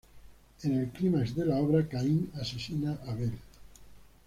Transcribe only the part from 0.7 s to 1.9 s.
el clímax de la obra,